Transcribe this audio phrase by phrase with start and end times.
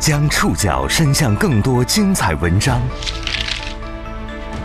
[0.00, 2.80] 将触角伸向更多精彩文章，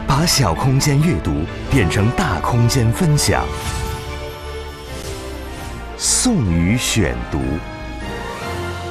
[0.08, 1.42] 把小空间阅读
[1.72, 3.44] 变成大空间分享。
[5.98, 7.40] 宋宇选读，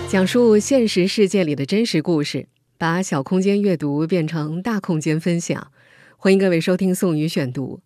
[0.08, 5.68] 讲述现实世界里的真实故事，把小空间阅读变成大空间分享。
[6.16, 7.80] 欢迎各位收听宋宇选读。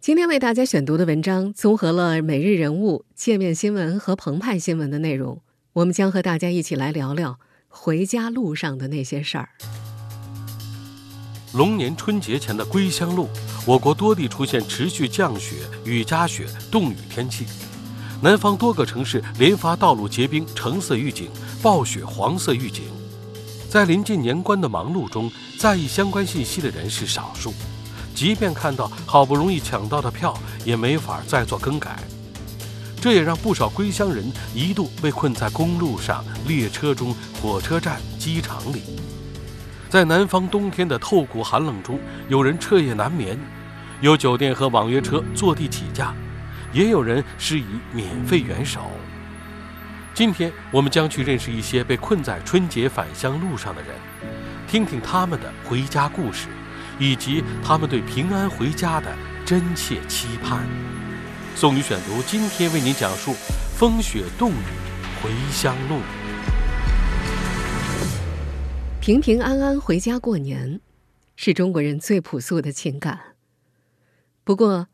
[0.00, 5.40] 今天为大家选读的文章综合了每日人物、界面新闻和澎湃新闻的内容。
[5.74, 7.38] 我们将和大家一起来聊聊
[7.78, 9.48] 回家路上的那些事儿。
[11.52, 13.28] 龙年春节前的归乡路，
[13.66, 17.46] 我国多地出现持续降雪、雨夹雪、冻雨天气。
[18.22, 21.30] 南方多个城市连发道路结冰橙色预警、
[21.62, 22.84] 暴雪黄色预警。
[23.70, 27.52] 在临近年关的忙碌中，在意相关信息的人是少数。
[28.14, 32.02] 即便看到好不容易抢到的票，也没法再做更改。
[33.06, 38.82] 这也让不少归乡人一度被困在公路上、列车中、火车站、机场里。
[39.88, 43.38] 在南方冬天的透骨寒冷中，有人彻夜难眠，
[44.00, 46.12] 有酒店和网约车坐地起价，
[46.72, 48.80] 也有人施以免费援手。
[50.12, 53.90] 今天我们将去认识一些被困在春节返乡路上的人，
[54.66, 56.48] 听听他们的回家故事，
[56.98, 60.66] 以及他们对平安回家的真切期盼。
[61.58, 63.32] 宋宇选读，今天为您讲述
[63.78, 64.54] 风雪冻雨
[65.22, 66.00] 回乡路。
[69.00, 70.82] 平平安安回家过年，
[71.34, 73.18] 是中国人最朴素的情感。
[74.44, 74.88] 不过，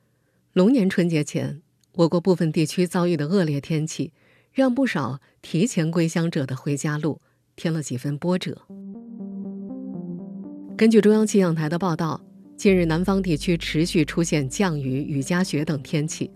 [0.53, 1.63] 龙年春节前，
[1.95, 4.13] 我国部分地区遭遇的恶劣天气，
[4.53, 7.21] 让不少提前归乡者的回家路
[7.57, 8.63] 添了几分波折。
[10.77, 12.21] 根据中央气象台的报道，
[12.57, 16.31] 近日南方地区持续出现降雨、雨夹雪等天气。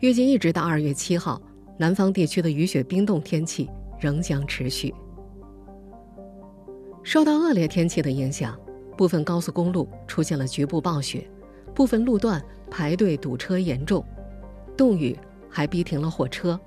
[0.00, 1.40] 预计一直到二月七号，
[1.76, 4.94] 南方地区的雨雪冰冻天气仍将持续。
[7.02, 8.58] 受到恶劣天气的影响，
[8.96, 11.30] 部分高速公路出现了局部暴雪，
[11.74, 14.02] 部分路段排队堵车严重，
[14.74, 15.14] 冻雨
[15.50, 16.58] 还逼停了火车，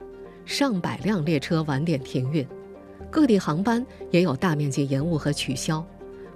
[0.45, 2.47] 上百辆列车晚点停运，
[3.09, 5.83] 各地航班也有大面积延误和取消，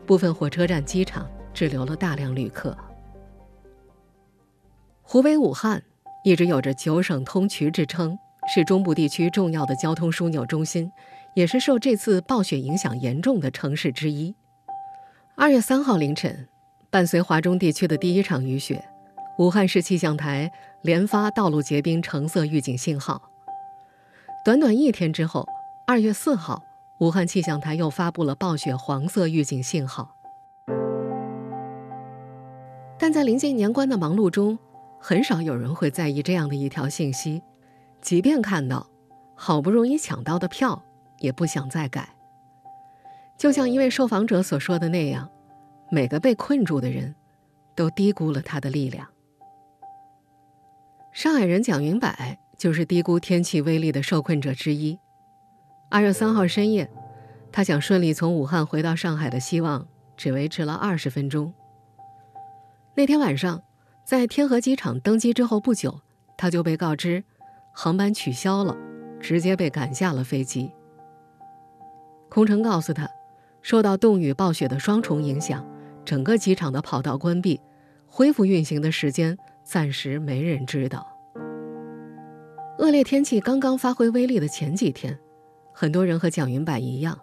[0.07, 2.75] 部分火车站、机场滞留了大量旅客。
[5.03, 5.83] 湖北武汉。
[6.23, 8.17] 一直有着“九省通衢”之称，
[8.53, 10.91] 是中部地区重要的交通枢纽中心，
[11.35, 14.35] 也是受这次暴雪影响严重的城市之一。
[15.35, 16.47] 二月三号凌晨，
[16.89, 18.83] 伴随华中地区的第一场雨雪，
[19.37, 20.51] 武汉市气象台
[20.81, 23.21] 连发道路结冰橙色预警信号。
[24.43, 25.47] 短短一天之后，
[25.85, 26.61] 二月四号，
[26.99, 30.15] 武汉气象台又发布了暴雪黄色预警信号。
[32.99, 34.57] 但在临近年关的忙碌中，
[34.99, 37.41] 很少有人会在意这样的一条信息，
[38.01, 38.89] 即便看到
[39.35, 40.83] 好不容易抢到的票，
[41.19, 42.09] 也不想再改。
[43.37, 45.29] 就像一位受访者所说的那样，
[45.91, 47.15] 每个被困住的人，
[47.75, 49.07] 都低估了他的力量。
[51.13, 52.11] 上海人蒋云柏
[52.57, 54.99] 就是低估天气威力的受困者之一。
[55.89, 56.89] 二月三号深夜，
[57.51, 59.87] 他想顺利从武汉回到上海的希望，
[60.17, 61.53] 只维持了二十分钟。
[62.95, 63.61] 那天晚上。
[64.07, 65.99] 在天河机场登机之后不久，
[66.37, 67.21] 他就被告知
[67.73, 68.73] 航班取消了，
[69.19, 70.71] 直接被赶下了飞机。
[72.29, 73.05] 空乘告诉他，
[73.61, 75.67] 受到冻雨暴雪的双重影响，
[76.05, 77.59] 整个机场的跑道关闭，
[78.05, 81.05] 恢复运行的时间暂时没人知道。
[82.79, 85.19] 恶劣天气刚刚发挥威力的前几天，
[85.73, 87.19] 很多人和蒋云柏一样，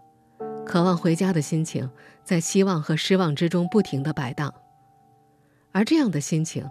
[0.67, 1.91] 渴望回家的心情
[2.25, 4.53] 在希望和失望之中不停地摆荡。
[5.75, 6.65] 而这样的心情，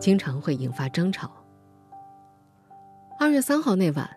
[0.00, 1.30] 经常会引发争吵。
[3.16, 4.10] 二月三号那晚，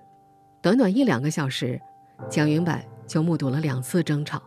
[0.64, 1.80] 短短一两个小时，
[2.28, 2.76] 蒋云柏
[3.06, 4.42] 就目睹了两次争吵。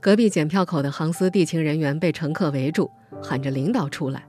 [0.00, 2.88] 隔壁检票口的航司地勤人员被乘客围住，
[3.20, 4.22] 喊着“领导出来”，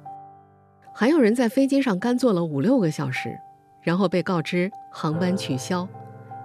[0.96, 3.38] 还有人在飞机上干坐了五六个小时，
[3.84, 5.88] 然后被告知航班取消，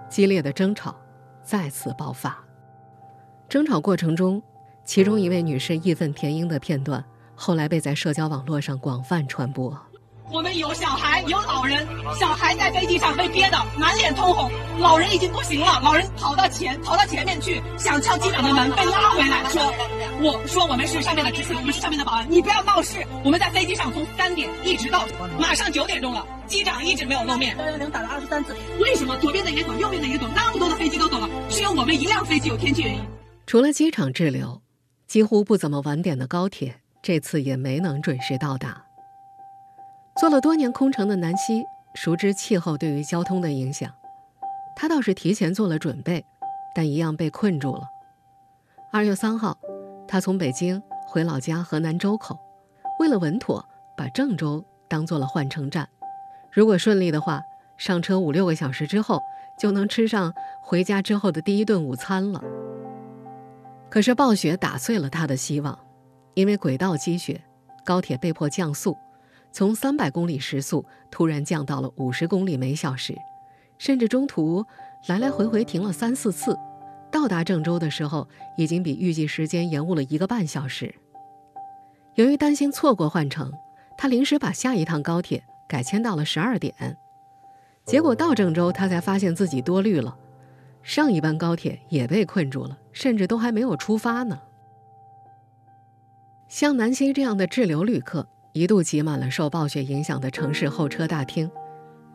[0.07, 0.95] 激烈的争吵
[1.41, 2.37] 再次爆发。
[3.49, 4.43] 争吵过程中，
[4.85, 7.03] 其中一位女士义愤填膺的片段。
[7.41, 9.75] 后来被在社交网络上广泛传播。
[10.31, 11.87] 我们有小孩，有老人，
[12.19, 19.73] 小孩在飞机上被憋得满脸通红，老人已经不行了，老人跑到前跑到前面去想敲机长的门，被拉回来，说
[20.21, 25.07] ：“我说我们是上面的执勤，我们是上面的保安，你不要闹事。”我们在飞机上从三点一直到
[25.39, 27.57] 马上九点钟了，机长一直没有露面。
[27.57, 33.01] 幺幺零打了二十三次，为什么左边的也走，右边的也走，那么多的飞机都走了，只有我们一辆飞机有天气原因？
[33.47, 34.61] 除了机场滞留，
[35.07, 36.77] 几乎不怎么晚点的高铁。
[37.01, 38.83] 这次也没能准时到达。
[40.19, 41.63] 做了多年空乘的南希
[41.95, 43.91] 熟知气候对于交通的影响，
[44.75, 46.23] 他倒是提前做了准备，
[46.75, 47.83] 但一样被困住了。
[48.91, 49.57] 二月三号，
[50.07, 52.37] 他从北京回老家河南周口，
[52.99, 53.65] 为了稳妥，
[53.97, 55.87] 把郑州当做了换乘站。
[56.51, 57.41] 如果顺利的话，
[57.77, 59.21] 上车五六个小时之后，
[59.57, 62.43] 就能吃上回家之后的第一顿午餐了。
[63.89, 65.79] 可是暴雪打碎了他的希望，
[66.33, 67.41] 因为轨道积雪，
[67.85, 68.97] 高铁被迫降速，
[69.51, 73.15] 从三百公里时速突然降到了五十公里每小时，
[73.77, 74.65] 甚至中途
[75.07, 76.57] 来来回回停了三四次。
[77.11, 80.95] 到达郑州的时候，已经比预计时间延误了一个半小时。
[82.15, 83.51] 由于担心错过换乘，
[83.97, 86.73] 他临时把下一趟高铁改签到了十二点。
[87.85, 90.17] 结果到郑州，他才发现自己多虑了，
[90.83, 94.39] 上一班高铁也被困住了，甚至都还没有出发呢。
[96.51, 101.49] 像南希这样的滞留旅客，一度挤满了受暴雪影响的城市候车大厅，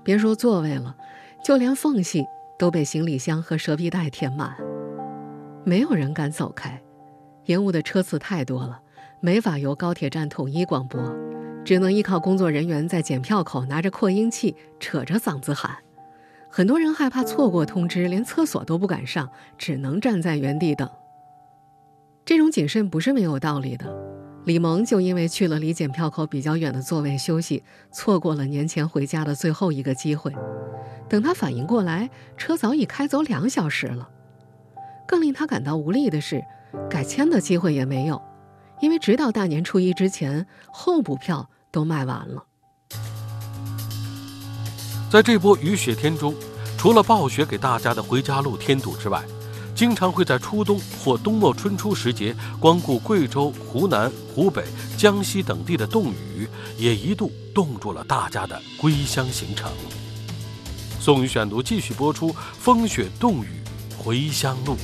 [0.04, 0.94] 别说座位了，
[1.42, 2.22] 就连缝隙
[2.58, 4.54] 都被行李箱和蛇皮袋填满。
[5.64, 6.78] 没有人敢走开，
[7.46, 8.78] 延误的车次太多了，
[9.20, 11.00] 没法由高铁站统一广播，
[11.64, 15.78] 只能依靠工作人员在检票口拿着扩音器扯着嗓子喊。
[16.50, 20.86] 很多人害怕错过通知，连厕所都不敢上，只能站在原地等。
[22.26, 24.04] 这种谨慎不是没有道理的。
[24.46, 30.32] 李萌就因为去了离检票口比较远的座位休息，错过了年前回家的最后一个机会。
[31.08, 34.08] 等他反应过来，车早已开走两小时了。
[35.08, 36.40] 更令他感到无力的是，
[36.88, 38.22] 改签的机会也没有，
[38.80, 42.44] 因为直到大年初一之前，候补票都卖完了。
[45.10, 46.32] 在这波雨雪天中，
[46.78, 49.24] 除了暴雪给大家的回家路添堵之外，
[49.76, 54.64] 经常会在初冬或冬末春初时节光顾贵州、湖南、湖北、
[54.96, 59.70] 江西等地的冻雨，也一度冻住了大家的归乡行程。
[60.98, 63.48] 宋雨选读继续播出：风雪冻雨。
[63.98, 64.76] 回乡路。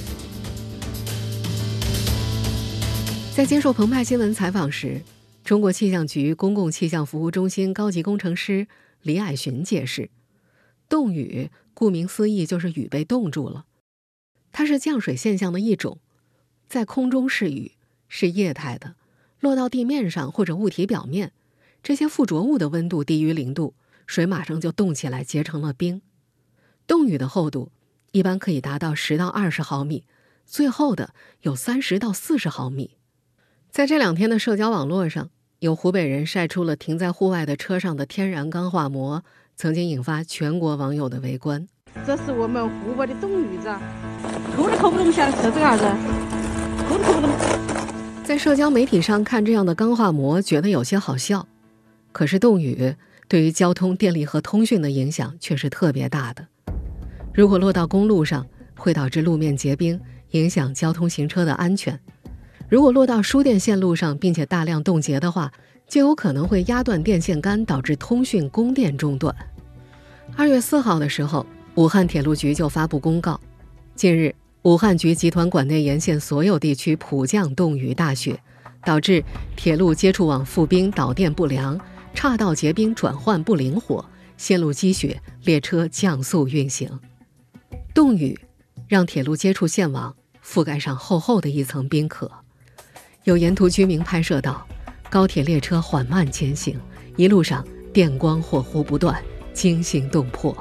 [3.37, 5.01] 在接受澎湃新闻采访时，
[5.45, 8.67] 中国气象局公共气象服务中心高级工程师
[9.03, 10.11] 李矮寻解释
[10.89, 13.65] ：“冻雨顾名思义就是雨被冻住了，
[14.53, 15.99] 它是降水现象的一种，
[16.69, 17.73] 在空中是雨，
[18.09, 18.95] 是液态的，
[19.41, 21.33] 落到地面上或者物体表面，
[21.83, 23.75] 这些附着物的温度低于零度，
[24.07, 26.03] 水马上就冻起来结成了冰。
[26.87, 27.73] 冻雨的厚度。”
[28.13, 30.05] 一般可以达到十到二十毫米，
[30.45, 32.99] 最厚的有三十到四十毫米。
[33.71, 39.25] 在这两天的社交网络上，有湖北人晒出了停在户外的车上的天然钢化膜，
[39.57, 41.67] 曾经引发全国网友的围观。
[42.07, 43.69] 这是我们湖北的冻雨子，
[44.57, 45.85] 抠都抠不动，下来测这个啥子？
[46.89, 47.31] 抠都抠不动。
[48.25, 51.47] 在社交媒体上看这样的钢化膜，觉得有些好笑。
[52.11, 52.95] 可是冻雨
[53.29, 56.47] 对于交通、电力和通讯的影响却是特别大的。
[57.33, 58.47] 如果落到公路上，
[58.77, 60.01] 会导致路面结冰，
[60.31, 61.95] 影响交通行车的安全；
[62.69, 65.53] 如果落到输电线路上，并且大量冻结的话，
[65.89, 69.35] 就有可能会压断电线杆，导致通讯供电中断。
[70.37, 73.41] 二月四号的时候，武汉铁路局就发布公告：
[73.95, 78.39] 近日，武汉局集团管内沿线所有地区普降冻雨大雪，
[78.85, 79.25] 导致
[79.57, 81.81] 铁路接触网覆冰、导电不良，
[82.13, 84.05] 岔道结冰转换不灵活，
[84.37, 87.01] 线路积雪，列车降速运行。
[87.95, 88.39] 冻雨
[88.87, 90.15] 让铁路接触线网
[90.45, 92.31] 覆盖上厚厚的一层冰壳，
[93.25, 94.67] 有沿途居民拍摄到，
[95.09, 96.79] 高铁列车缓慢前行，
[97.17, 99.23] 一路上电光火呼不断，
[99.55, 100.55] 惊心动魄。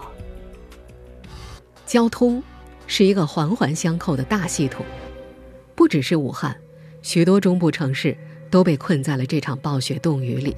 [1.91, 2.41] 交通
[2.88, 4.86] 是一个环环相扣的大系统，
[5.75, 6.55] 不只是武汉，
[7.01, 8.15] 许多中部城市
[8.50, 10.55] 都被困在了这场暴雪冻雨里。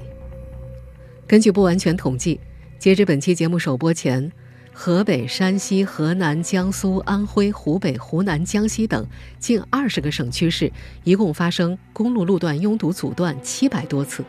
[1.25, 2.40] 根据不完全统计，
[2.78, 4.32] 截至本期节目首播前。
[4.72, 9.04] 河北、山西、河南、江苏、安徽、湖北、湖南、江西等
[9.40, 10.72] 近二十个省区市，
[11.04, 14.24] 一共发生公路路段拥堵阻断七百多次。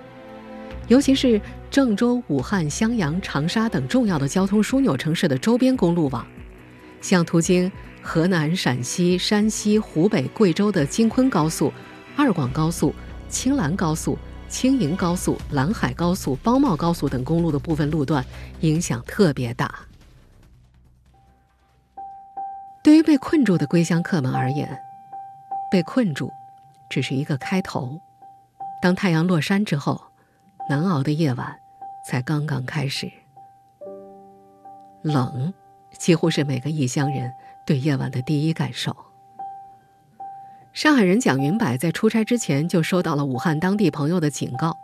[0.88, 1.38] 尤其是
[1.70, 6.26] 郑州、武汉、襄阳、长沙等重要的交通枢纽城市的周边公路网，
[7.04, 7.70] 像途经
[8.02, 11.70] 河南、陕西、山西、湖北、贵州的京昆高速、
[12.16, 12.94] 二广高速、
[13.28, 14.16] 青兰高速、
[14.49, 18.25] 青银高速、兰海高速、包茂高速等公路的部分路段，
[18.61, 19.80] 影响特别大。
[22.82, 24.66] 对于被困住的归乡客们而言，
[25.70, 26.32] 被困住
[26.88, 28.00] 只是一个开头。
[28.80, 30.00] 当太阳落山之后，
[30.70, 31.54] 难熬的夜晚
[32.08, 33.12] 才刚刚开始。
[35.02, 35.52] 冷，
[35.98, 37.32] 几乎是每个异乡人
[37.66, 38.94] 对夜晚的第一感受。
[40.72, 44.76] 上海人蒋云柏在出差之前就收到了武汉当地朋友的警告：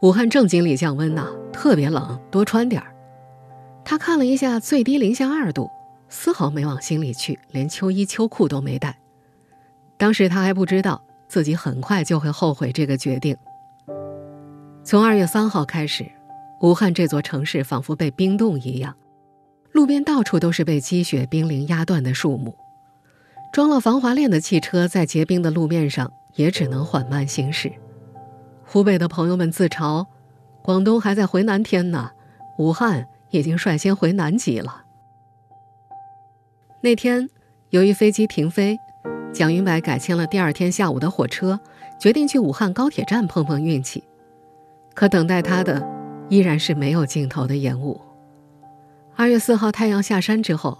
[0.00, 2.94] 武汉正经历降温呢，特别冷，多穿点儿。
[3.84, 5.70] 他看了一下，最低零下二度。
[6.10, 8.96] 丝毫没往心里去，连秋衣秋裤都没带。
[9.96, 13.36] 当时他还不知道自己很快就会后悔这个决定。
[14.84, 16.04] 从二月三号开始，
[16.60, 18.94] 武汉这座城市仿佛被冰冻一样，
[19.74, 22.54] 路边到处都是被积雪冰凌压断的树木，
[23.52, 27.72] 装了防滑链的汽车在结冰的路面上也只能缓慢行驶。
[28.64, 30.06] 湖北的朋友们自嘲
[30.62, 32.12] ：“广东还在回南天呢，
[32.56, 34.84] 武汉已经率先回南极了。”
[36.80, 37.28] 那天，
[37.70, 38.78] 由于飞机停飞，
[39.32, 41.58] 蒋云白改签了第二天下午的火车，
[41.98, 44.04] 决定去武汉高铁站碰碰运气。
[44.94, 45.84] 可等待他的
[46.28, 48.00] 依然是没有尽头的延误。
[49.16, 50.76] 二月四号太阳下山之后，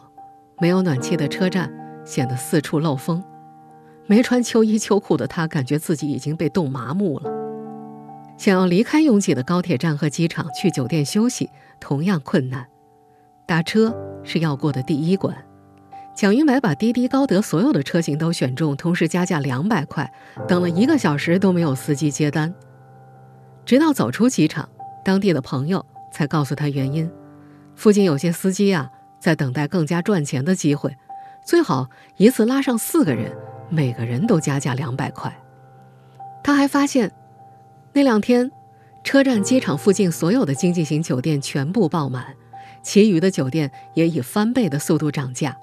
[0.61, 1.73] 没有暖气的车站
[2.05, 3.23] 显得四处漏风，
[4.09, 7.31] 没穿秋衣秋裤的他感觉自己已经被冻麻木了。
[8.37, 11.49] 想要离开拥挤的高铁站和机场去酒店休息，
[11.79, 12.67] 同样困难。
[13.47, 15.33] 打车是要过的第一关。
[16.13, 20.13] 蒋云白把滴滴、高德所有的车型都选中，同时加价两百块，
[20.49, 22.53] 等了一个小时都没有司机接单。
[23.65, 24.69] 直到走出机场，
[25.05, 27.09] 当地的朋友才告诉他原因：
[27.77, 28.89] 附近有些司机啊
[29.21, 30.97] 在等待更加赚钱的机会，
[31.45, 33.37] 最好一次拉上四个人，
[33.69, 35.35] 每个人都加价两百块。
[36.43, 37.11] 他还发现，
[37.93, 38.51] 那两天，
[39.03, 42.35] 车站、机场附近所有的经济型酒店全部爆满，
[42.83, 45.57] 其余的酒店也以翻倍的速度涨价。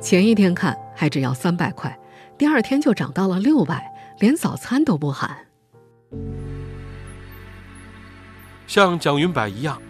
[0.00, 1.96] 前一天看还只要三百块，
[2.36, 5.46] 第二天就涨到了六百，连早餐都不含。
[8.66, 9.80] 像蒋云柏一样，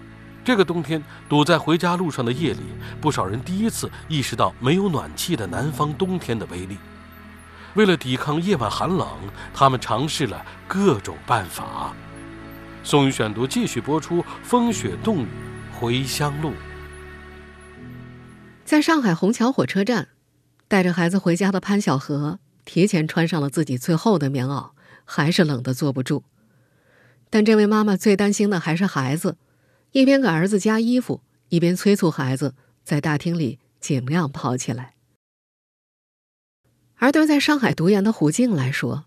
[0.44, 2.60] 这个冬天堵在回家路上的夜里，
[3.00, 6.78] 不少人第一次意识到没有暖气的南方冬天的威力。
[7.74, 9.06] 为了抵抗夜晚寒冷，
[9.54, 11.94] 他们尝试了各种办法。
[12.82, 15.28] 宋宇选读继续播出：风雪冻雨
[15.78, 16.52] 回乡路。
[18.64, 20.08] 在上海虹桥火车站，
[20.66, 24.70] 带着孩子回家的潘小河提前穿上了自己最厚的棉袄，
[25.04, 26.24] 还是冷得坐不住。
[27.28, 29.36] 但这位妈妈最担心的还是孩子，
[29.92, 32.54] 一边给儿子加衣服，一边催促孩子
[32.84, 34.94] 在大厅里尽量跑起来。
[36.96, 39.06] 而对在上海读研的胡静来说，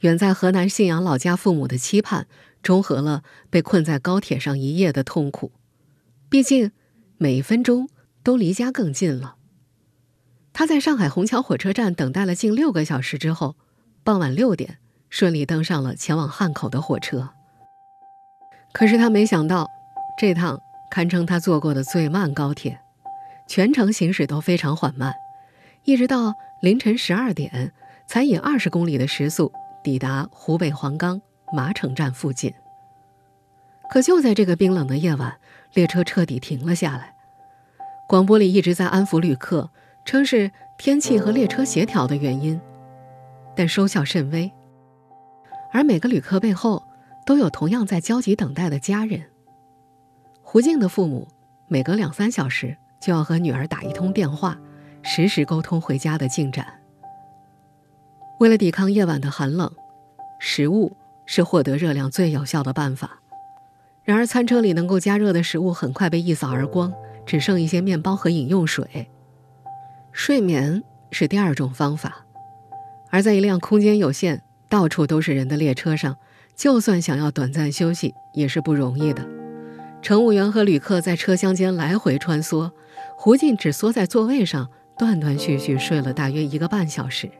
[0.00, 2.26] 远在河南信阳老家父母的期盼，
[2.62, 5.52] 中和了被困在高铁上一夜的痛苦。
[6.28, 6.72] 毕竟，
[7.18, 7.88] 每一分钟。
[8.24, 9.36] 都离家更近了。
[10.54, 13.54] 他在上海虹桥火车站等待了近六个小时之后，
[14.02, 14.78] 傍晚六点
[15.10, 17.34] 顺利登上了前往汉口的火车。
[18.72, 19.68] 可是他没想到，
[20.16, 22.78] 这趟堪称他坐过的最慢高铁，
[23.46, 25.12] 全程行驶都非常缓慢，
[25.84, 27.72] 一直到凌晨十二点
[28.06, 29.52] 才以二十公里的时速
[29.82, 31.20] 抵达湖北黄冈
[31.52, 32.52] 麻城站附近。
[33.90, 35.36] 可就在这个冰冷的夜晚，
[35.72, 37.12] 列车彻底停了下来。
[38.08, 39.70] 广播里一直在安抚旅客，
[40.04, 42.60] 称是天气和列车协调的原因，
[43.56, 44.50] 但收效甚微。
[45.72, 46.82] 而每个旅客背后
[47.26, 49.24] 都有同样在焦急等待的家人。
[50.54, 51.26] 胡静的父母
[51.66, 54.56] 每隔两三小时就要和女儿打一通电话，
[55.02, 56.64] 实时沟通回家的进展。
[58.38, 59.68] 为了抵抗夜晚的寒冷，
[60.38, 60.96] 食物
[61.26, 63.18] 是获得热量最有效的办法。
[64.04, 66.94] 然而，餐车里能够加热的食物很快被一扫而光。
[67.26, 69.08] 只剩一些面包和饮用水。
[70.12, 72.24] 睡眠是第二种方法，
[73.10, 76.16] 而在一辆空间有限、到处都是人的列车上，
[76.54, 79.33] 就算想要短暂休息也是不容易的。
[80.04, 82.70] 乘务员和旅客在车厢间来回穿梭，
[83.16, 84.68] 胡静只缩在座位上，
[84.98, 87.30] 断断续续睡了大约一个半小时，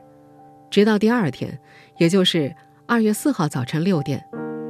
[0.71, 1.59] 直到第二天，
[1.99, 2.55] 也就是
[2.87, 4.25] 二月四号早晨六点，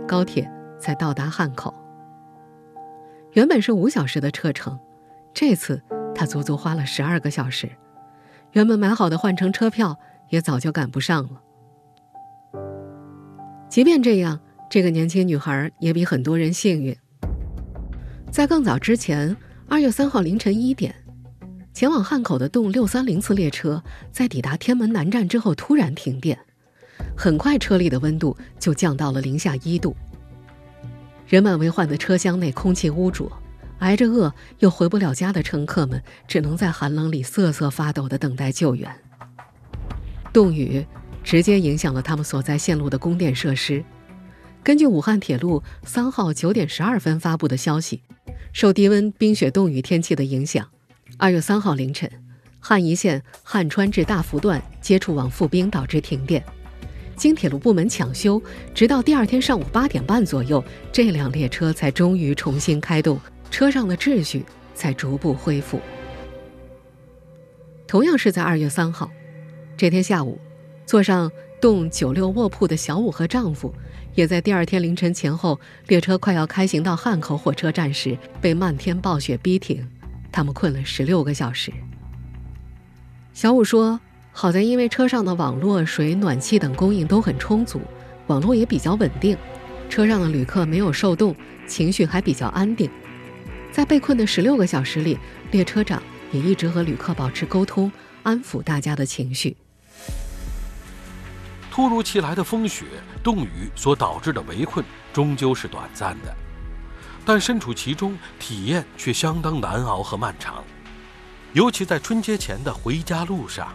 [0.06, 1.74] 高铁才到达汉口。
[3.32, 4.78] 原本是五小时的车程。
[5.34, 5.82] 这次
[6.14, 7.70] 他足足花了十二个小时，
[8.52, 9.98] 原本买好的换乘车票
[10.28, 11.42] 也早就赶不上了。
[13.70, 16.94] 即便这样，这个年轻女孩也比很多人幸运。
[18.36, 19.34] 在更早之前，
[19.70, 20.94] 二月三号凌晨一点，
[21.74, 26.38] 前往汉口的动六三零次列车在抵达天门南站之后突然停电，
[27.16, 29.96] 很快车里的温度就降到了零下一度。
[31.26, 33.32] 人满为患的车厢内空气污浊。
[33.80, 38.94] 挨着饿又回不了家的乘客们，只能在寒冷里瑟瑟发抖地等待救援。
[40.34, 40.86] 冻雨
[41.24, 43.82] 直接影响了他们所在线路的供电设施。
[44.62, 48.02] 根据武汉铁路三号九点十二分发布的消息，
[48.56, 50.66] 受低温、冰雪、冻雨天气的影响，
[51.18, 52.10] 二月三号凌晨，
[52.58, 56.42] 汉宜线汉川至大福段接触网复冰导致停电。
[57.18, 58.42] 经铁路部门抢修，
[58.74, 63.20] 直到第二天上午八点半左右，这辆列车才终于重新开动。
[63.52, 65.82] 车上的秩序才逐步恢复。
[67.86, 69.12] 同样是在二月三号，
[69.76, 70.40] 这天下午，
[70.86, 73.74] 坐上动九六卧铺的小五和丈夫，
[74.16, 79.86] 也在第二天凌晨前后，列车快要开行到汉口火车站时，被漫天暴雪逼停。
[80.32, 81.72] 他们困了十六个小时。
[83.34, 84.00] 小五说
[84.32, 87.82] ：“好在因为车上的网络、水、暖气等供应都很充足，
[88.28, 89.38] 网络也比较稳定，
[89.90, 91.36] 车上的旅客没有受冻，
[91.68, 92.90] 情绪还比较安定。
[93.70, 95.18] 在被困的十六个小时里，
[95.52, 97.92] 列车长也一直和旅客保持沟通，
[98.24, 99.58] 安抚大家的情绪。”
[101.76, 102.86] 突如其来的风雪、
[103.22, 106.34] 冻雨所导致的围困，终究是短暂的。
[107.26, 110.64] 但身处其中，体验却相当难熬和漫长，
[111.52, 113.74] 尤其在春节前的回家路上，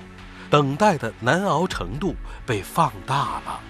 [0.49, 2.15] 等待的难熬程度
[2.47, 3.61] 被放大了。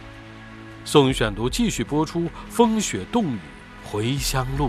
[0.85, 3.39] 宋宇选读继续播出《风雪冻雨
[3.83, 4.67] 回乡路》。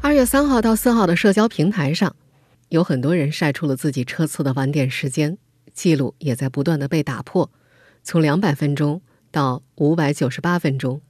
[0.00, 2.16] 二月三号到四号的社交平台上，
[2.70, 5.36] 有很多人晒出了自己车次的晚点时间，
[5.72, 7.50] 记录也在不断的被打破，
[8.02, 9.00] 从两百分钟
[9.30, 11.00] 到五百九十八分钟。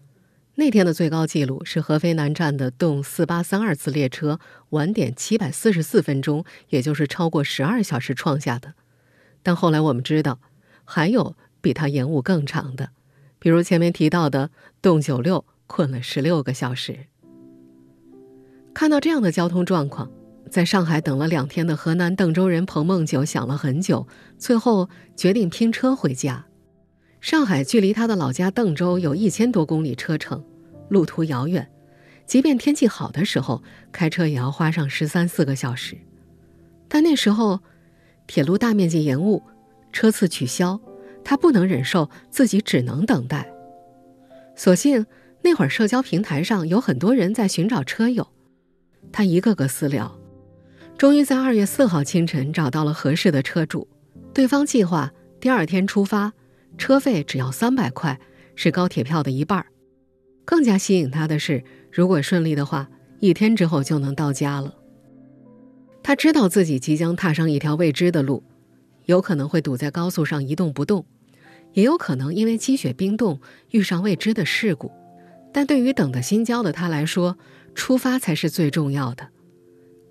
[0.55, 4.39] 那天的最高纪录是合肥南站的动四八三二次列车
[4.71, 8.75] 晚点七百四十四分钟，也就是超过十二小时创下的。
[9.43, 10.39] 但后来我们知道，
[10.85, 12.91] 还有比它延误更长的，
[13.39, 14.51] 比如前面提到的
[14.83, 17.07] 动九六困了十六个小时。
[18.75, 20.11] 看到这样的交通状况，
[20.53, 24.07] 在上海等了两天的河南邓州人彭梦九想了很久，
[24.37, 26.45] 最后决定拼车回家。
[27.23, 30.45] 上海距离他的老家邓州有一千多公里车程，
[30.91, 31.67] 路途遥远，
[32.27, 35.97] 即便天气好的时候，开车也要花上十三四个小时。
[36.87, 37.61] 但那时候，
[38.27, 39.43] 铁路大面积延误，
[39.91, 40.79] 车次取消，
[41.25, 43.51] 他不能忍受自己只能等待。
[44.55, 45.07] 所幸
[45.41, 48.29] 那会儿社交平台上有很多人在寻找车友，
[49.11, 50.15] 他一个个私聊，
[50.97, 53.89] 终于在二月四号清晨找到了合适的车主，
[54.33, 56.33] 对方计划第二天出发。
[56.79, 58.19] 车费只要三百块，
[58.57, 59.67] 是高铁票的一半儿
[60.45, 62.89] 更加吸引他的是，如果顺利的话，
[63.21, 64.75] 一天之后就能到家了。
[66.03, 68.43] 他知道自己即将踏上一条未知的路，
[69.05, 71.05] 有可能会堵在高速上一动不动，
[71.75, 73.39] 也有可能因为积雪冰冻
[73.71, 74.91] 遇上未知的事故。
[75.53, 77.37] 但对于等得心焦的他来说，
[77.75, 79.29] 出发才是最重要的。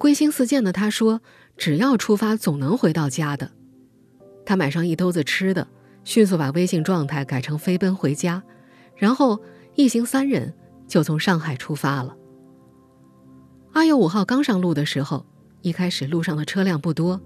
[0.01, 1.21] 归心似箭的他说
[1.55, 3.51] ：“只要出发，总能回到家的。”
[4.43, 5.67] 他买上一兜子吃的。
[6.03, 8.41] 迅速把微信状态改成飞奔回家，
[8.95, 9.39] 然后
[9.75, 10.51] 一行三人
[10.87, 12.17] 就从上海出发了。
[13.71, 15.23] 二月五号刚上路的时候，
[15.61, 17.21] 一开始路上的车辆不多。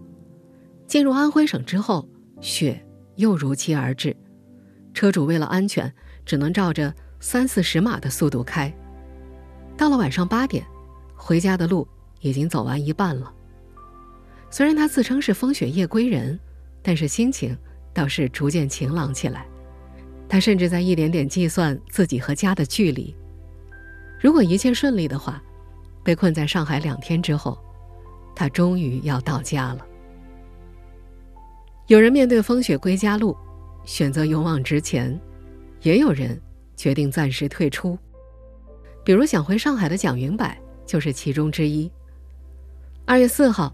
[0.86, 2.06] 进入安徽省之后，
[2.42, 2.86] 雪
[3.16, 4.14] 又如期而至，
[4.94, 5.90] 车主为了安全，
[6.26, 8.70] 只能照着三四十码的速度开。
[9.78, 10.68] 到了晚上八点，
[11.16, 11.88] 回家的路
[12.26, 13.32] 已经走完一半了。
[14.50, 16.40] 虽然他自称是风雪夜归人，
[16.82, 17.56] 但是心情。
[17.94, 19.48] 倒是逐渐晴朗起来，
[20.28, 23.16] 他甚至在一点点计算自己和家的距离。
[24.20, 25.42] 如果一切顺利的话，
[26.04, 27.58] 被困在上海两天之后，
[28.36, 29.88] 他终于要到家了。
[31.88, 33.34] 有人面对风雪归家路，
[33.86, 35.18] 选择勇往直前；
[35.82, 36.38] 也有人
[36.76, 37.98] 决定暂时退出。
[39.06, 40.46] 比如想回上海的蒋云柏
[40.86, 41.90] 就是其中之一。
[43.08, 43.72] 二月四号，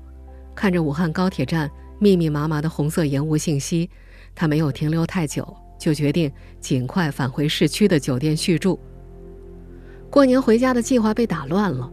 [0.54, 3.90] 看着武汉高铁站密密麻麻的红色延误信息。
[4.36, 8.78] 他没有停留太久，就决定尽快返回市区的酒店续住。
[10.10, 11.90] 过年回家的计划被打乱了，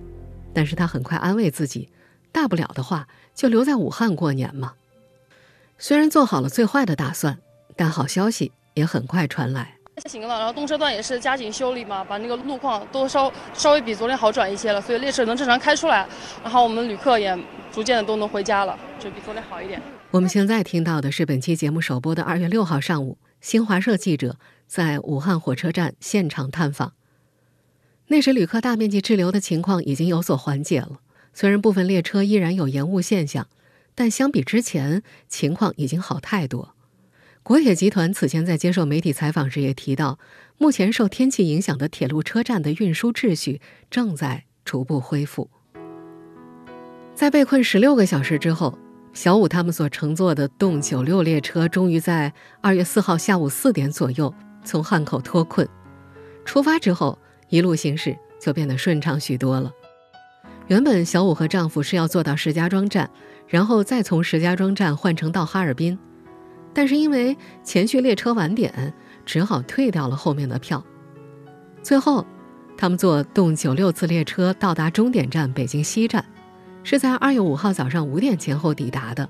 [0.52, 1.88] 但是他很快安慰自己，
[2.32, 4.72] 大不了的话就留在武汉过年嘛。
[5.78, 7.38] 虽然做好了最坏的打算，
[7.76, 9.77] 但好消息也很快传来。
[10.08, 16.06] 行了，然后动车段也是加紧修理嘛，把那个路况都稍稍微比昨天好转一些了，所以列车能正常开出来，
[16.42, 17.36] 然后我们旅客也
[17.72, 19.80] 逐渐的都能回家了，就比昨天好一点。
[20.10, 26.92] 我们现在听到的是本期节目首播的二月六号上午，新华社记者在武汉火车站现场探访。
[28.06, 31.00] 那时旅客大面积滞留的情况已经有所缓解了，
[31.34, 33.46] 虽然部分列车依然有延误现象，
[33.94, 36.74] 但相比之前情况已经好太多。
[37.48, 40.18] 国铁集团此前在接受媒体采访时也提到，
[40.58, 45.48] 目前受天气影响的铁路车站的运输秩序正在逐步恢复。
[47.14, 48.78] 在被困十六个小时之后，
[49.14, 52.30] 小五他们所乘坐的动九六列车终于在
[52.60, 55.66] 二月四号下午四点左右从汉口脱困。
[56.44, 59.72] 出发之后，一路行驶就变得顺畅许多了。
[60.66, 63.08] 原本小五和丈夫是要坐到石家庄站，
[63.46, 65.98] 然后再从石家庄站换乘到哈尔滨。
[66.78, 68.94] 但是因为前续列车晚点，
[69.26, 70.80] 只好退掉了后面的票。
[71.82, 72.24] 最后，
[72.76, 76.24] 他们坐动九六次列车到达终点站北京西站，
[76.84, 79.28] 是在二月五号早上五点前后抵达的。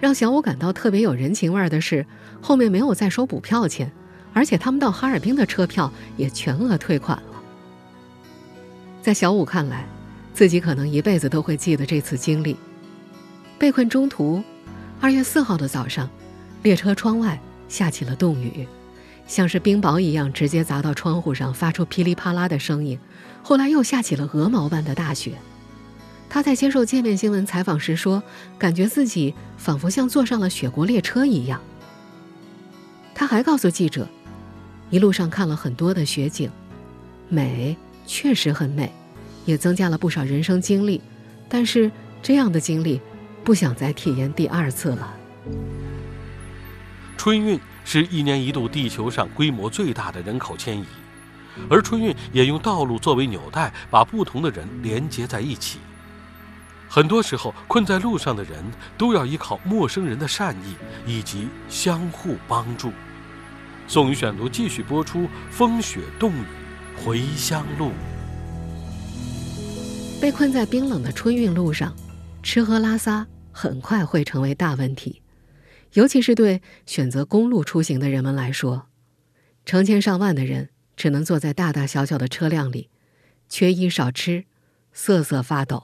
[0.00, 2.06] 让小五感到特别有人情味的是，
[2.40, 3.92] 后面没有再收补票钱，
[4.32, 7.42] 而且他们到哈尔滨的车票也全额退款了。
[9.02, 9.86] 在小五看来，
[10.32, 12.56] 自己可能一辈子都会记得这次经历。
[13.58, 14.42] 被困中途，
[15.02, 16.08] 二月四号的早上，
[16.62, 18.66] 列车窗外下起了冻雨，
[19.26, 22.98] 像是冰雹一样直接砸到窗户上，发出噼里啪啦的声音。
[23.42, 25.32] 后来又下起了鹅毛般的大雪。
[26.28, 28.22] 他在接受界面新闻采访时说
[28.58, 31.60] ：“感觉自己仿佛像坐上了雪国列车一样。”
[33.14, 34.08] 他还告诉记者
[34.88, 36.50] ：“一路上看了很多的雪景，
[37.28, 38.90] 美，确实很美，
[39.44, 41.02] 也增加了不少人生经历。
[41.48, 41.90] 但是
[42.22, 43.00] 这样的经历，
[43.44, 45.14] 不想再体验第二次了。”
[47.16, 50.86] 春运是一年一度地球上规模最大的人口迁移，
[51.70, 55.78] 而春运也用道路作为纽带，把不同的人连接在一起。
[56.88, 58.62] 很多时候，困在路上的人
[58.98, 62.92] 都要依靠陌生人的善意以及相互帮助。
[63.88, 66.44] 宋宇选读继续播出：风雪冻雨
[67.02, 67.92] 回乡路。
[70.20, 71.96] 被困在冰冷的春运路上，
[72.42, 75.21] 吃喝拉撒很快会成为大问题，
[75.92, 78.86] 尤其是对选择公路出行的人们来说，
[79.64, 82.88] 成千上万的人只能坐在大大小小的车辆里，
[83.48, 84.44] 缺衣少吃，
[84.92, 85.82] 瑟瑟发抖。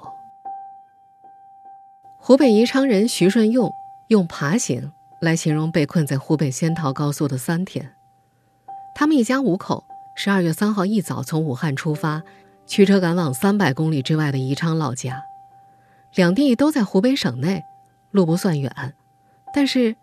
[2.20, 3.70] 湖北宜昌人徐顺用
[4.08, 7.94] 用“爬行”来形容被困在湖北仙桃高速的三天。
[8.94, 9.84] 他们一家五口
[10.16, 12.22] 十二月三号一早从武汉出发，
[12.66, 15.22] 驱车赶往三百公里之外的宜昌老家。
[16.14, 17.62] 两地都在湖北省内，
[18.10, 18.94] 路不算远，
[19.52, 19.96] 但是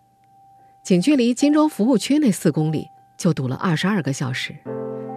[0.82, 4.54] 仅距离荆州服务区那四公里就堵了二十二个小时。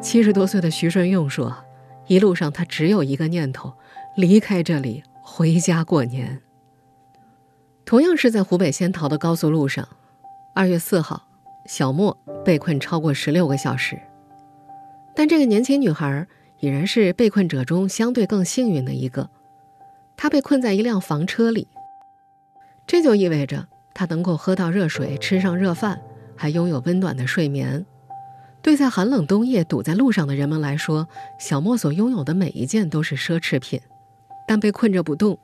[0.02, 1.56] 七十多岁的徐顺用说
[2.08, 3.74] ：“一路上他只有一个念头，
[4.16, 6.42] 离开这里，回家过年。”
[7.86, 9.88] 同样是在湖北仙桃的高速路上，
[10.56, 11.28] 二月四号，
[11.66, 14.00] 小莫被困超过十六个小时。
[15.16, 16.26] 但这个年轻女孩
[16.60, 19.30] 已然是被困者中相对更幸运的一个，
[20.16, 21.68] 她被困在一辆房车里。
[22.88, 23.68] 这就意味着
[24.00, 26.00] 他能够喝到热水，吃上热饭，
[26.34, 27.86] 还拥有温暖的睡眠。
[28.62, 31.06] 对在寒冷冬夜堵在路上的人们来说，
[31.38, 33.78] 小莫所拥有的每一件都是奢侈品。
[34.48, 35.38] 但被困着不动，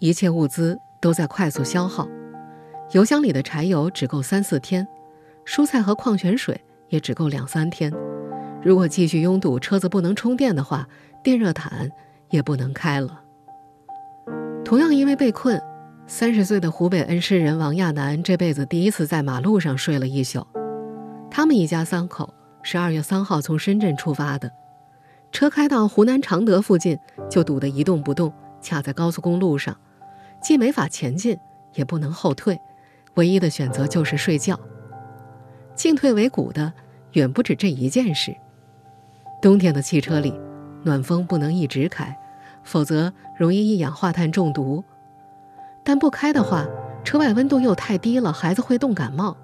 [0.00, 0.76] 一切物资。
[1.00, 2.06] 都在快速消耗，
[2.90, 4.86] 油箱里的柴油只够三四天，
[5.46, 7.90] 蔬菜和矿泉水也只够两三天。
[8.62, 10.86] 如果继续拥堵，车子不能充电的话，
[11.22, 11.90] 电热毯
[12.28, 13.22] 也不能开了。
[14.62, 15.58] 同样因为被困，
[16.12, 20.44] 三十岁的湖北恩施人王亚楠这辈子第一次在马路上睡了一宿。
[21.30, 24.50] 他们一家三口十二月三号从深圳出发的，
[25.30, 26.98] 车开到湖南常德附近
[27.30, 29.76] 就堵得一动不动，卡在高速公路上。
[30.42, 31.38] 既没法前进，
[31.74, 32.58] 也不能后退，
[33.14, 34.58] 唯一的选择就是睡觉。
[35.76, 36.72] 进退维谷的
[37.12, 38.34] 远不止这一件事。
[39.40, 40.34] 冬天的汽车里，
[40.82, 42.18] 暖风不能一直开，
[42.64, 44.82] 否则容易一氧化碳中毒。
[45.84, 46.66] 但不开的话，
[47.04, 49.36] 车外温度又太低了，孩子会冻感冒。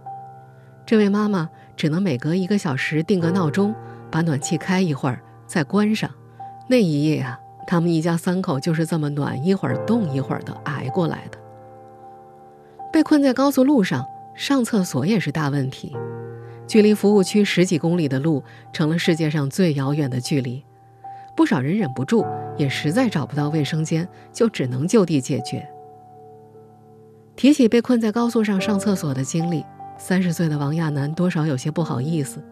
[0.85, 3.75] 这位妈妈只能每隔一个小时定个闹钟，
[4.11, 6.11] 把暖气开一会儿，再关上。
[6.69, 7.41] 那一夜啊。
[7.69, 11.39] 他们一家三口就是这么暖一会儿、冻一会儿的挨过来的。
[12.93, 15.97] 被困在高速路上，上厕所也是大问题。
[16.69, 20.65] 距离服务区十几公里的路，成了世界上最遥远的距离。
[21.37, 22.25] 不少人忍不住，
[22.57, 25.69] 也实在找不到卫生间，就只能就地解决。
[27.37, 29.63] 提起被困在高速上上厕所的经历，
[29.99, 32.43] 三十岁的王亚楠多少有些不好意思。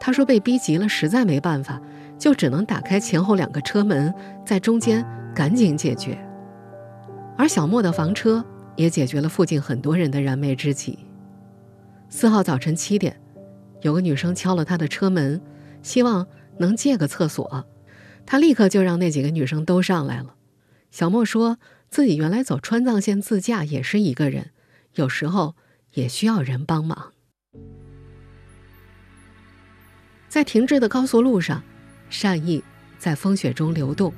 [0.00, 1.80] 他说：“被逼急了，实在没办法。”
[2.18, 6.18] 就只能打开前后两个车门，在中间赶紧解决。
[7.36, 8.42] 而小莫的房车
[8.74, 10.98] 也解决了附近很多人的燃眉之急。
[12.08, 13.20] 四号早晨七点，
[13.82, 15.38] 有个女生敲了他的车门，
[15.82, 16.26] 希望
[16.56, 17.66] 能借个厕所，
[18.24, 20.34] 他立刻就让那几个女生都上来了。
[20.90, 21.58] 小莫说
[21.90, 24.50] 自己原来走川藏线自驾也是一个人，
[24.94, 25.56] 有时候
[25.94, 27.12] 也需要人帮忙。
[30.28, 31.62] 在停滞的高速路上。
[32.08, 32.62] 善意
[33.00, 34.12] 在风雪中流动。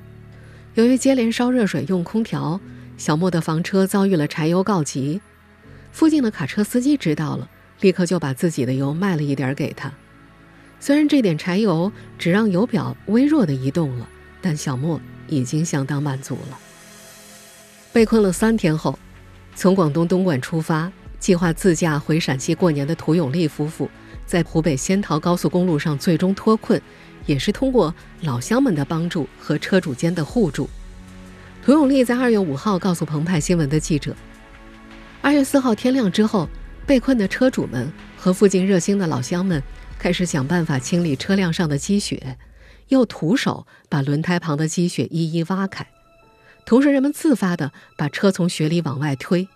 [0.75, 2.61] 由于接连烧热水、用空调，
[2.99, 5.23] 小莫的房车遭遇了柴油告急。
[5.91, 7.49] 附近的卡车司机知道了，
[7.81, 9.91] 立刻就把自己的油卖了一点给他。
[10.79, 14.07] 虽然这点柴油只让油表微弱的移动了，
[14.43, 16.61] 但小莫已经相当满足了。
[17.93, 18.99] 被困了三天后，
[19.55, 23.91] 从广东东莞出发，计划自驾回陕西过年的涂永利夫妇，
[24.27, 26.81] 在湖北仙桃高速公路上最终脱困。
[27.27, 30.67] 也是通过老乡们的帮助和车主间的互助，
[31.63, 34.17] 涂永利在二月五号告诉澎湃新闻的记者
[35.21, 36.49] ：“二月四号天亮之后，
[36.87, 39.63] 被困的车主们和附近热心的老乡们
[39.99, 42.39] 开始想办法清理车辆上的积雪，
[42.89, 45.87] 又徒手把轮胎旁的积雪一一挖开。
[46.69, 49.49] 同时，人们自发地把车从雪里往外推。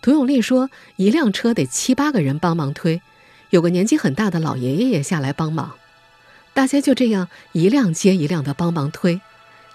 [0.00, 3.02] 涂永利说：“一辆车得七八个人帮忙推，
[3.50, 5.72] 有个年纪很大的老爷爷也下来帮忙。
[6.54, 9.20] 大家就这样一辆接一辆地帮忙推，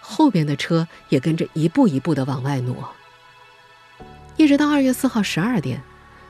[0.01, 2.89] 后边的车也跟着一步一步地往外挪。
[4.35, 5.83] 一直到二月四号十二点，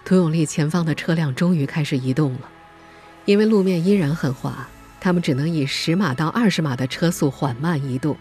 [0.04, 2.50] 涂永利前方的车辆终于开始移动了。
[3.24, 4.68] 因为路面依然很滑，
[5.00, 8.18] 他们只能以十码到二十码的车速缓慢移动。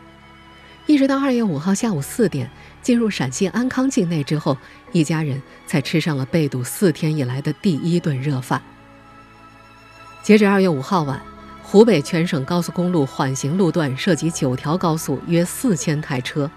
[0.86, 2.50] 一直到二月五号下午四点。”
[2.86, 4.56] 进入陕西安康境内之后，
[4.92, 8.62] 一家人才吃上了被堵四天以来的第一顿热饭。
[10.22, 11.20] 截止二月五号晚，
[11.64, 16.48] 湖北全省高速公路缓行路段涉及九条高速，约四千台车。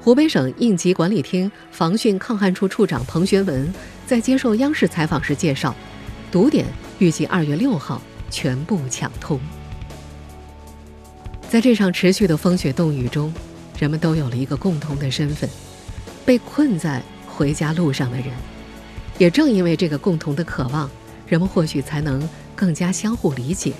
[0.00, 3.74] 湖北省应急管理厅防汛抗旱处处长彭学文
[4.06, 5.74] 在接受央视采访时介绍，
[6.30, 6.66] 堵点
[7.00, 9.40] 预计二月六号全部抢通。
[11.48, 13.34] 在这场持续的风雪冻雨中。
[13.78, 15.48] 人们都有了一个共同的身份，
[16.26, 18.26] 被困在回家路上的人。
[19.18, 20.90] 也正因为这个共同的渴望，
[21.26, 23.72] 人们或许才能更加相互理解、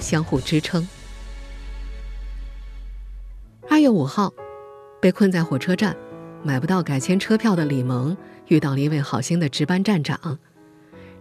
[0.00, 0.86] 相互支撑。
[3.68, 4.32] 二月五号，
[5.00, 5.96] 被困在火车站、
[6.42, 8.16] 买不到改签车票的李萌
[8.48, 10.38] 遇到了一位好心的值班站长。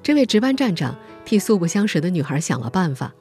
[0.02, 3.14] 这位值班站长替素不相识的女孩想了办法，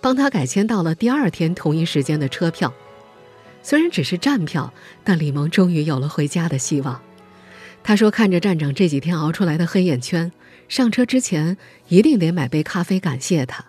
[0.00, 2.72] 帮她改签到了第二天同一时间的车票。
[3.62, 4.72] 虽然只是站票，
[5.04, 7.00] 但李萌终于有了回家的希望。
[7.82, 10.30] 他说：“看着站长这几天熬出来的黑眼圈，
[10.68, 11.56] 上车之前
[11.88, 13.64] 一定得买杯咖啡感谢他。”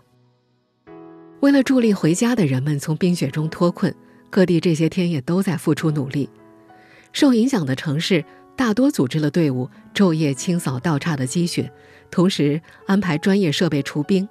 [1.41, 3.93] 为了助力回家的人们从冰雪中脱困，
[4.30, 6.30] 各地这些天也都在付出努力。
[7.13, 8.25] 受影响的城市
[8.56, 11.71] 大多组织了队伍，昼夜清扫道岔的积雪，
[12.12, 14.28] 同时安排专业设备除冰。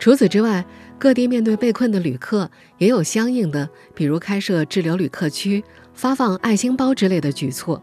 [0.00, 0.64] 除此之外，
[0.98, 7.82] 各地面对被困的旅客，也有相应的，比如开设滞留旅客区、发放爱心包之类的举措，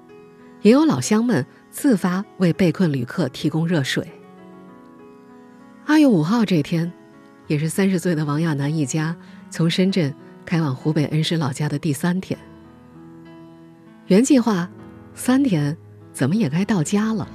[0.64, 4.06] 也有老乡们自发为被困旅客提供热水。
[5.86, 6.92] 二月五号这天，
[7.46, 9.16] 也是三十岁的王亚楠一家
[9.52, 12.38] 从深圳开往湖北恩施老家的第三天。
[14.08, 14.68] 原计划
[15.14, 15.78] 三天，
[16.12, 17.28] 怎么也该到家了，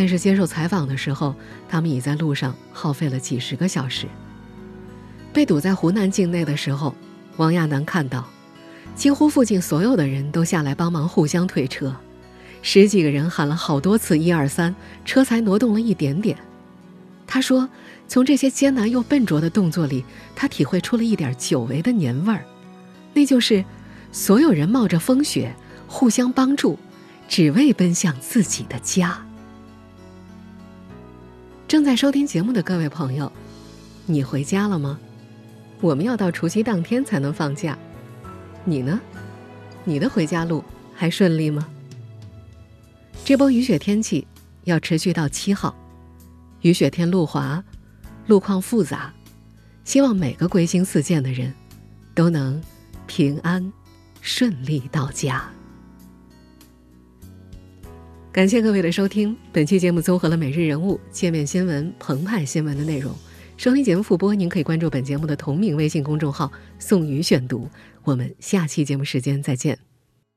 [0.00, 1.34] 但是接受采访的时候，
[1.68, 4.06] 他们已在路上耗费了几十个小时。
[5.30, 6.94] 被堵在湖南境内的时候，
[7.36, 8.26] 王亚楠看到，
[8.94, 11.94] 几乎附近所有的人都下来帮忙互相推车，
[12.62, 16.34] 十几个人喊了好多次“一二三”，车才挪动了一点点。
[17.26, 17.68] 他说，
[18.08, 20.02] 从这些艰难又笨拙的动作里，
[20.34, 22.46] 他体会出了一点久违的年味儿，
[23.12, 23.62] 那就是
[24.12, 25.54] 所有人冒着风雪
[25.86, 26.78] 互相帮助，
[27.28, 29.26] 只为奔向自己的家。
[31.70, 33.30] 正在收听节目的各位朋友，
[34.04, 34.98] 你回家了吗？
[35.80, 37.78] 我们要到除夕当天才能放假，
[38.64, 39.00] 你呢？
[39.84, 40.64] 你的回家路
[40.96, 41.68] 还顺利吗？
[43.24, 44.26] 这波雨雪天气
[44.64, 45.72] 要持续到七号，
[46.62, 47.62] 雨雪天路滑，
[48.26, 49.14] 路况复杂，
[49.84, 51.54] 希望每个归心似箭的人
[52.16, 52.60] 都能
[53.06, 53.72] 平安
[54.20, 55.48] 顺利到家。
[58.32, 63.12] 感谢各位的收听，本期节目综合了每日人物、界面新闻、澎湃新闻的内容。
[63.56, 67.68] 收听节目复播，您可以关注本节目的同名微信公众号“宋宇选读”。
[68.04, 69.89] 我们下期节目时间再见。